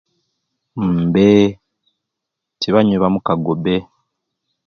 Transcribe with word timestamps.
Mbe, 1.01 1.25
tibanywi 2.59 2.97
bamukago 3.03 3.51
bbe. 3.59 3.75